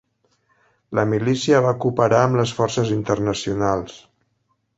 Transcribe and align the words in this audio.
La 0.99 1.03
milícia 1.11 1.59
va 1.65 1.73
cooperar 1.83 2.23
amb 2.25 2.41
les 2.41 2.55
forces 2.61 2.95
internacionals. 2.97 4.01